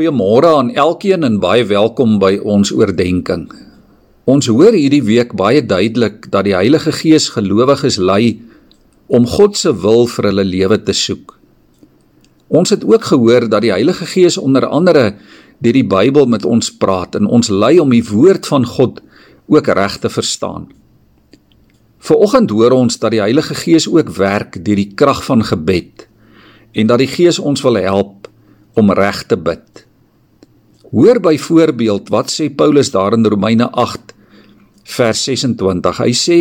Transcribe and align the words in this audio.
Goeiemôre 0.00 0.48
aan 0.56 0.70
elkeen 0.72 1.26
en 1.26 1.34
baie 1.42 1.60
welkom 1.68 2.14
by 2.22 2.38
ons 2.40 2.70
oordeenking. 2.72 3.42
Ons 4.24 4.46
hoor 4.48 4.72
hierdie 4.72 5.02
week 5.04 5.34
baie 5.36 5.60
duidelik 5.60 6.30
dat 6.32 6.46
die 6.46 6.54
Heilige 6.56 6.88
Gees 6.96 7.26
gelowiges 7.34 7.98
lei 8.00 8.38
om 9.12 9.26
God 9.28 9.58
se 9.60 9.74
wil 9.82 10.06
vir 10.08 10.30
hulle 10.30 10.44
lewe 10.48 10.78
te 10.80 10.94
soek. 10.96 11.34
Ons 12.48 12.72
het 12.72 12.86
ook 12.88 13.10
gehoor 13.10 13.44
dat 13.52 13.60
die 13.66 13.74
Heilige 13.74 14.08
Gees 14.08 14.38
onder 14.40 14.64
andere 14.70 15.18
deur 15.60 15.76
die 15.76 15.84
Bybel 15.84 16.24
met 16.32 16.48
ons 16.48 16.72
praat 16.72 17.20
en 17.20 17.28
ons 17.28 17.52
lei 17.52 17.76
om 17.84 17.92
die 17.92 18.00
woord 18.08 18.48
van 18.48 18.64
God 18.64 19.02
ook 19.52 19.68
reg 19.68 20.00
te 20.00 20.08
verstaan. 20.08 20.70
Vanoggend 22.08 22.56
hoor 22.56 22.78
ons 22.78 22.96
dat 23.04 23.12
die 23.12 23.20
Heilige 23.20 23.58
Gees 23.66 23.84
ook 23.84 24.16
werk 24.16 24.62
deur 24.64 24.80
die 24.80 24.94
krag 24.96 25.20
van 25.28 25.44
gebed 25.44 26.08
en 26.72 26.88
dat 26.88 27.04
die 27.04 27.12
Gees 27.18 27.36
ons 27.36 27.60
wil 27.68 27.76
help 27.76 28.32
om 28.80 28.96
reg 28.96 29.26
te 29.28 29.36
bid. 29.36 29.89
Hoor 30.90 31.20
byvoorbeeld 31.22 32.08
wat 32.10 32.32
sê 32.34 32.48
Paulus 32.50 32.90
daar 32.90 33.14
in 33.14 33.26
Romeine 33.26 33.70
8 33.70 34.14
vers 34.90 35.22
26. 35.24 36.00
Hy 36.02 36.12
sê 36.18 36.38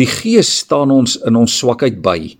die 0.00 0.08
Gees 0.08 0.48
staan 0.62 0.90
ons 0.94 1.18
in 1.28 1.36
ons 1.36 1.58
swakheid 1.60 2.00
by. 2.00 2.38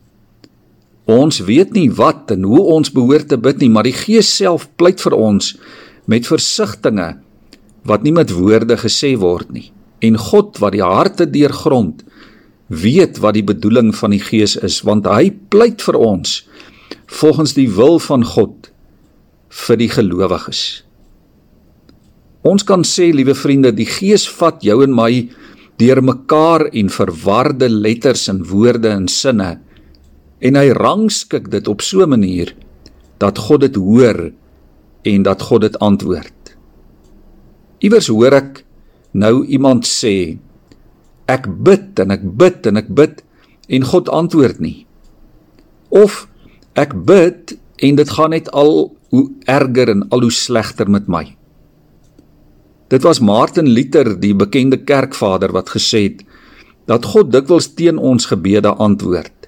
Ons 1.10 1.42
weet 1.44 1.74
nie 1.76 1.90
wat 1.92 2.32
en 2.32 2.46
hoe 2.48 2.62
ons 2.72 2.92
behoort 2.94 3.28
te 3.28 3.36
bid 3.36 3.60
nie, 3.60 3.68
maar 3.68 3.84
die 3.84 3.96
Gees 3.96 4.30
self 4.32 4.68
pleit 4.80 5.02
vir 5.04 5.18
ons 5.18 5.52
met 6.08 6.24
versigtings 6.24 7.20
wat 7.84 8.04
nie 8.04 8.12
met 8.16 8.32
woorde 8.32 8.76
gesê 8.80 9.12
word 9.20 9.52
nie. 9.52 9.68
En 10.00 10.16
God 10.16 10.56
wat 10.60 10.72
die 10.72 10.84
harte 10.84 11.26
deurgrond, 11.28 12.04
weet 12.68 13.20
wat 13.20 13.36
die 13.36 13.44
bedoeling 13.44 13.92
van 13.96 14.16
die 14.16 14.22
Gees 14.24 14.56
is, 14.56 14.80
want 14.88 15.08
hy 15.08 15.32
pleit 15.52 15.84
vir 15.84 16.00
ons 16.00 16.42
volgens 17.20 17.56
die 17.56 17.68
wil 17.68 17.98
van 18.00 18.24
God 18.24 18.70
vir 19.66 19.80
die 19.80 19.90
gelowiges. 19.92 20.84
Ons 22.42 22.64
kan 22.64 22.84
sê, 22.86 23.10
liewe 23.12 23.34
vriende, 23.36 23.72
die 23.72 23.88
Gees 23.88 24.24
vat 24.38 24.62
jou 24.64 24.80
en 24.84 24.94
my 24.96 25.28
deur 25.80 26.00
mekaar 26.04 26.66
en 26.76 26.88
verwarde 26.92 27.68
letters 27.68 28.28
en 28.32 28.42
woorde 28.44 28.88
en 28.92 29.08
sinne 29.08 29.58
en 30.40 30.56
hy 30.56 30.70
rangskik 30.76 31.50
dit 31.52 31.68
op 31.68 31.82
so 31.84 32.02
'n 32.02 32.10
manier 32.16 32.54
dat 33.18 33.38
God 33.38 33.60
dit 33.60 33.76
hoor 33.76 34.32
en 35.04 35.22
dat 35.22 35.42
God 35.42 35.60
dit 35.60 35.78
antwoord. 35.78 36.56
Iewers 37.80 38.08
hoor 38.08 38.32
ek 38.32 38.64
nou 39.12 39.44
iemand 39.46 39.84
sê 39.84 40.38
ek 41.26 41.46
bid 41.64 41.98
en 42.00 42.10
ek 42.10 42.24
bid 42.24 42.66
en 42.66 42.76
ek 42.76 42.88
bid 42.88 43.22
en 43.68 43.84
God 43.84 44.08
antwoord 44.08 44.60
nie. 44.60 44.86
Of 45.88 46.28
ek 46.74 46.92
bid 47.04 47.58
en 47.76 47.96
dit 47.96 48.10
gaan 48.10 48.30
net 48.30 48.50
al 48.50 48.92
hoe 49.10 49.30
erger 49.44 49.88
en 49.88 50.08
al 50.08 50.20
hoe 50.20 50.32
slegter 50.32 50.88
met 50.90 51.08
my. 51.08 51.39
Dit 52.90 53.02
was 53.06 53.20
Martin 53.22 53.68
Luther, 53.70 54.16
die 54.18 54.34
bekende 54.34 54.80
kerkvader 54.82 55.52
wat 55.54 55.70
gesê 55.76 56.08
het 56.08 56.24
dat 56.90 57.04
God 57.06 57.28
dikwels 57.30 57.68
teen 57.78 58.00
ons 58.02 58.26
gebede 58.26 58.72
antwoord. 58.82 59.46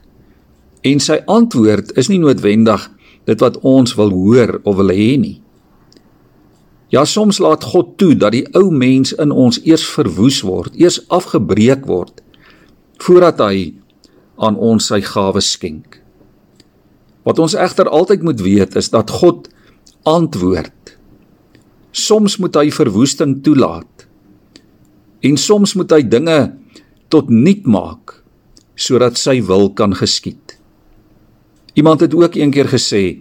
En 0.86 1.00
sy 1.02 1.16
antwoord 1.26 1.90
is 1.98 2.06
nie 2.10 2.20
noodwendig 2.22 2.84
dit 3.26 3.40
wat 3.42 3.58
ons 3.66 3.96
wil 3.98 4.12
hoor 4.14 4.60
of 4.62 4.76
wil 4.78 4.92
hê 4.94 5.16
nie. 5.18 5.38
Ja, 6.92 7.02
soms 7.08 7.40
laat 7.42 7.64
God 7.72 7.96
toe 7.98 8.12
dat 8.14 8.34
die 8.36 8.44
ou 8.58 8.68
mens 8.70 9.14
in 9.16 9.32
ons 9.32 9.58
eers 9.64 9.84
verwoes 9.94 10.42
word, 10.46 10.76
eers 10.78 11.00
afgebreek 11.08 11.86
word 11.88 12.20
voordat 13.02 13.40
hy 13.42 13.72
aan 14.38 14.54
ons 14.54 14.86
sy 14.92 15.00
gawes 15.02 15.48
skenk. 15.56 15.98
Wat 17.26 17.38
ons 17.42 17.56
egter 17.58 17.90
altyd 17.90 18.22
moet 18.22 18.42
weet 18.44 18.76
is 18.78 18.92
dat 18.94 19.10
God 19.10 19.48
antwoord. 20.06 20.81
Soms 21.92 22.38
moet 22.40 22.56
hy 22.56 22.70
verwoesting 22.72 23.42
toelaat. 23.44 24.06
En 25.20 25.36
soms 25.36 25.74
moet 25.76 25.92
hy 25.92 26.00
dinge 26.08 26.38
tot 27.12 27.28
nul 27.28 27.60
maak 27.68 28.16
sodat 28.72 29.20
sy 29.20 29.42
wil 29.44 29.68
kan 29.76 29.92
geskied. 29.94 30.56
Iemand 31.76 32.00
het 32.00 32.16
ook 32.16 32.38
eendag 32.40 32.72
gesê 32.72 33.20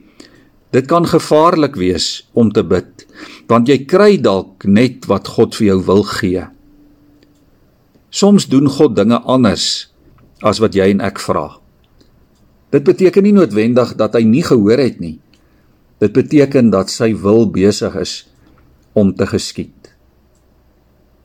dit 0.72 0.86
kan 0.88 1.04
gevaarlik 1.04 1.76
wees 1.76 2.24
om 2.32 2.48
te 2.52 2.64
bid 2.64 3.04
want 3.52 3.68
jy 3.68 3.84
kry 3.84 4.16
dalk 4.16 4.64
net 4.64 5.04
wat 5.12 5.28
God 5.36 5.56
vir 5.60 5.74
jou 5.74 5.80
wil 5.92 6.04
gee. 6.08 6.48
Soms 8.08 8.48
doen 8.48 8.72
God 8.72 8.96
dinge 8.96 9.20
anders 9.28 9.92
as 10.40 10.64
wat 10.64 10.76
jy 10.76 10.88
en 10.96 11.04
ek 11.04 11.20
vra. 11.20 11.60
Dit 12.72 12.88
beteken 12.88 13.28
nie 13.28 13.36
noodwendig 13.36 13.98
dat 14.00 14.16
hy 14.16 14.24
nie 14.24 14.48
gehoor 14.48 14.80
het 14.80 15.04
nie. 15.04 15.20
Dit 16.00 16.16
beteken 16.16 16.72
dat 16.72 16.90
sy 16.90 17.12
wil 17.20 17.46
besig 17.52 18.00
is 18.00 18.31
om 18.94 19.14
te 19.16 19.28
geskied. 19.28 19.92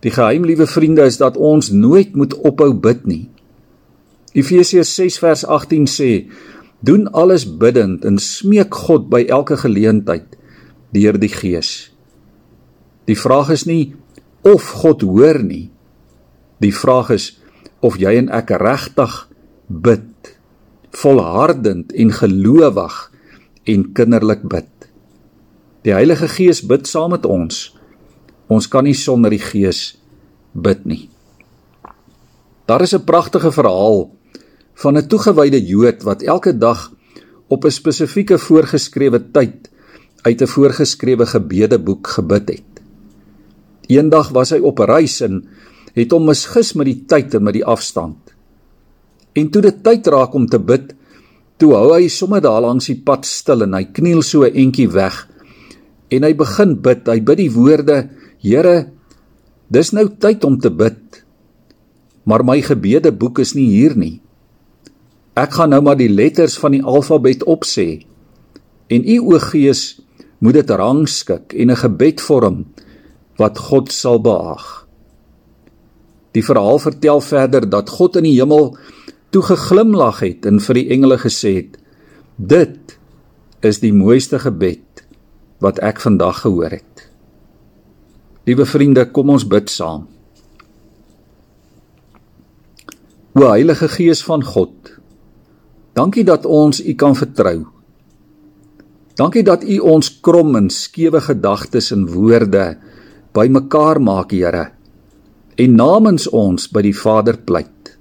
Die 0.04 0.12
geheim, 0.14 0.44
liewe 0.46 0.66
vriende, 0.70 1.06
is 1.08 1.18
dat 1.18 1.36
ons 1.36 1.70
nooit 1.70 2.14
moet 2.14 2.34
ophou 2.46 2.70
bid 2.74 3.06
nie. 3.08 3.24
Efesiërs 4.36 4.92
6 4.94 5.18
vers 5.22 5.44
18 5.44 5.88
sê: 5.90 6.10
Doen 6.84 7.08
alles 7.16 7.46
bidtend 7.58 8.04
en 8.04 8.18
smeek 8.20 8.74
God 8.86 9.08
by 9.10 9.24
elke 9.32 9.56
geleentheid 9.56 10.36
deur 10.94 11.16
die 11.18 11.32
Gees. 11.32 11.90
Die 13.08 13.16
vraag 13.18 13.50
is 13.54 13.64
nie 13.66 13.96
of 14.46 14.68
God 14.82 15.02
hoor 15.02 15.40
nie. 15.42 15.70
Die 16.62 16.74
vraag 16.74 17.10
is 17.16 17.32
of 17.84 17.98
jy 18.00 18.14
en 18.20 18.30
ek 18.34 18.52
regtig 18.60 19.14
bid, 19.66 20.32
volhardend 20.96 21.92
en 21.92 22.12
gelowig 22.14 22.96
en 23.66 23.90
kinderlik 23.96 24.46
bid. 24.46 24.75
Die 25.86 25.94
Heilige 25.94 26.26
Gees 26.26 26.64
bid 26.66 26.88
saam 26.90 27.12
met 27.14 27.26
ons. 27.30 27.68
Ons 28.50 28.66
kan 28.66 28.82
nie 28.82 28.96
sonder 28.98 29.30
die 29.30 29.38
Gees 29.38 30.00
bid 30.50 30.82
nie. 30.82 31.04
Daar 32.66 32.82
is 32.82 32.94
'n 32.94 33.06
pragtige 33.06 33.52
verhaal 33.52 34.10
van 34.82 34.96
'n 34.98 35.06
toegewyde 35.06 35.62
Jood 35.62 36.02
wat 36.02 36.22
elke 36.22 36.58
dag 36.58 36.90
op 37.48 37.64
'n 37.64 37.70
spesifieke 37.70 38.38
voorgeskrewe 38.38 39.30
tyd 39.30 39.70
uit 40.22 40.42
'n 40.42 40.46
voorgeskrewe 40.46 41.26
gebedeboek 41.26 42.06
gebid 42.06 42.48
het. 42.48 42.72
Eendag 43.86 44.30
was 44.30 44.50
hy 44.50 44.58
op 44.58 44.78
reis 44.78 45.20
en 45.20 45.48
het 45.94 46.10
hom 46.10 46.24
misgis 46.24 46.72
met 46.72 46.86
die 46.86 47.04
tyd 47.06 47.34
en 47.34 47.42
met 47.42 47.54
die 47.54 47.64
afstand. 47.64 48.34
En 49.32 49.50
toe 49.50 49.62
dit 49.62 49.82
tyd 49.84 50.06
raak 50.06 50.34
om 50.34 50.46
te 50.46 50.58
bid, 50.58 50.94
Toe 51.56 51.72
hou 51.72 51.94
hy 51.94 52.08
sommer 52.08 52.42
daar 52.44 52.60
langs 52.60 52.86
die 52.86 53.00
pad 53.00 53.24
stil 53.24 53.62
en 53.62 53.72
hy 53.72 53.84
kniel 53.84 54.22
so 54.22 54.44
'n 54.44 54.52
entjie 54.54 54.88
weg. 54.92 55.28
En 56.10 56.22
hy 56.26 56.34
begin 56.38 56.76
bid. 56.82 57.08
Hy 57.08 57.20
bid 57.20 57.40
die 57.40 57.52
woorde: 57.52 58.06
Here, 58.42 58.76
dis 59.72 59.92
nou 59.96 60.08
tyd 60.22 60.44
om 60.46 60.58
te 60.60 60.70
bid. 60.70 61.22
Maar 62.26 62.44
my 62.46 62.60
gebedeboek 62.62 63.42
is 63.42 63.54
nie 63.54 63.68
hier 63.70 63.96
nie. 63.98 64.20
Ek 65.36 65.52
gaan 65.58 65.70
nou 65.74 65.82
maar 65.84 65.98
die 66.00 66.10
letters 66.10 66.56
van 66.58 66.74
die 66.74 66.82
alfabet 66.82 67.44
opsê. 67.44 68.06
En 68.88 69.04
u 69.04 69.18
o 69.34 69.38
Gees 69.42 70.00
moet 70.40 70.56
dit 70.60 70.70
rangskik 70.70 71.52
en 71.52 71.70
'n 71.70 71.82
gebed 71.82 72.20
vorm 72.20 72.64
wat 73.36 73.58
God 73.58 73.92
sal 73.92 74.20
behaag. 74.20 74.86
Die 76.32 76.44
verhaal 76.44 76.78
vertel 76.78 77.20
verder 77.20 77.68
dat 77.68 77.88
God 77.88 78.16
in 78.16 78.24
die 78.28 78.36
hemel 78.36 78.76
toe 79.30 79.42
geglimlag 79.42 80.20
het 80.20 80.46
en 80.46 80.60
vir 80.60 80.74
die 80.74 80.88
engele 80.90 81.18
gesê 81.18 81.54
het: 81.54 81.78
"Dit 82.36 82.98
is 83.60 83.80
die 83.80 83.92
mooiste 83.92 84.38
gebed 84.38 85.05
wat 85.60 85.78
ek 85.78 86.00
vandag 86.00 86.40
gehoor 86.44 86.70
het." 86.70 87.08
Liewe 88.46 88.66
vriende, 88.66 89.10
kom 89.10 89.30
ons 89.30 89.46
bid 89.46 89.70
saam. 89.70 90.06
O 93.36 93.48
Heilige 93.50 93.88
Gees 93.88 94.22
van 94.24 94.44
God, 94.44 94.92
dankie 95.92 96.24
dat 96.24 96.46
ons 96.46 96.78
U 96.80 96.94
kan 96.94 97.16
vertrou. 97.18 97.66
Dankie 99.16 99.42
dat 99.42 99.64
U 99.64 99.78
ons 99.78 100.08
krom 100.20 100.56
en 100.56 100.70
skewe 100.70 101.20
gedagtes 101.20 101.90
en 101.92 102.06
woorde 102.08 102.76
bymekaar 103.36 104.00
maak, 104.00 104.32
Here, 104.32 104.70
en 105.56 105.76
namens 105.76 106.28
ons 106.32 106.68
by 106.72 106.82
die 106.86 106.94
Vader 106.96 107.36
pleit. 107.44 107.96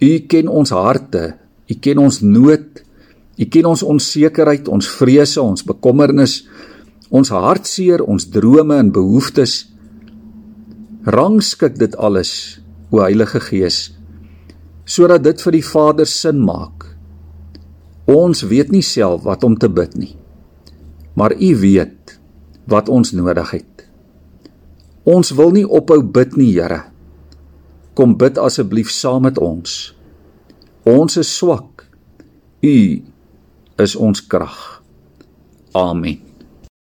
U 0.00 0.10
ken 0.26 0.48
ons 0.48 0.72
harte, 0.74 1.36
U 1.70 1.74
ken 1.78 2.00
ons 2.02 2.22
nood, 2.24 2.82
U 3.40 3.46
ken 3.48 3.70
ons 3.70 3.82
onsekerheid, 3.86 4.68
ons 4.68 4.88
vrese, 4.98 5.40
ons 5.40 5.64
bekommernis, 5.64 6.42
ons 7.08 7.32
hartseer, 7.32 8.04
ons 8.04 8.28
drome 8.32 8.76
en 8.76 8.90
behoeftes. 8.92 9.54
Rangskik 11.08 11.78
dit 11.80 11.96
alles, 11.96 12.60
o 12.92 13.00
Heilige 13.00 13.40
Gees, 13.40 13.80
sodat 14.84 15.24
dit 15.24 15.40
vir 15.40 15.56
die 15.56 15.64
Vader 15.64 16.08
sin 16.10 16.42
maak. 16.44 16.90
Ons 18.10 18.44
weet 18.50 18.74
nie 18.74 18.84
self 18.84 19.24
wat 19.24 19.46
om 19.46 19.56
te 19.56 19.70
bid 19.72 19.96
nie, 19.96 20.12
maar 21.16 21.32
U 21.32 21.50
weet 21.62 22.18
wat 22.68 22.92
ons 22.92 23.14
nodig 23.16 23.56
het. 23.56 23.86
Ons 25.08 25.32
wil 25.32 25.54
nie 25.56 25.64
ophou 25.64 26.02
bid 26.04 26.36
nie, 26.36 26.52
Here 26.52 26.90
kom 28.00 28.14
bid 28.16 28.38
asseblief 28.40 28.88
saam 28.88 29.26
met 29.28 29.38
ons. 29.38 29.92
Ons 30.88 31.18
is 31.20 31.30
swak. 31.36 31.84
U 32.64 32.76
is 33.82 33.96
ons 33.96 34.26
krag. 34.26 34.82
Amen. 35.72 36.29